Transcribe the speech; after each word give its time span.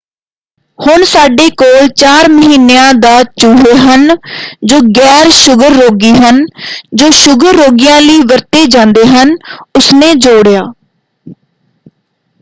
ਹੁਣ 0.79 1.03
ਸਾਡੇ 1.05 1.47
ਕੋਲ 1.57 1.87
4 1.97 2.29
ਮਹੀਨਿਆਂ 2.29 2.93
ਦਾ 2.95 3.11
ਚੂਹੇ 3.35 3.73
ਹਨ 3.79 4.15
ਜੋ 4.65 4.79
ਗੈਰ-ਸ਼ੁਗਰ 4.97 5.75
ਰੋਗੀ 5.75 6.11
ਹਨ 6.15 6.43
ਜੋ 6.95 7.09
ਸ਼ੁਗਰ 7.17 7.55
ਰੋਗੀਆਂ 7.57 7.99
ਲਈ 8.01 8.19
ਵਰਤੇ 8.27 8.65
ਜਾਂਦੇ 8.69 9.05
ਹਨ” 9.07 9.35
ਉਸਨੇ 9.75 10.13
ਜੋੜਿਆ। 10.17 10.61